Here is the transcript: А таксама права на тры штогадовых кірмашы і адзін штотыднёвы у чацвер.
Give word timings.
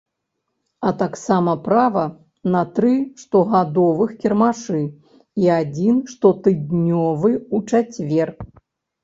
А 0.91 0.91
таксама 1.01 1.51
права 1.67 2.05
на 2.55 2.63
тры 2.79 2.93
штогадовых 3.25 4.15
кірмашы 4.25 4.81
і 5.43 5.53
адзін 5.59 6.01
штотыднёвы 6.15 7.31
у 7.61 7.63
чацвер. 7.69 8.35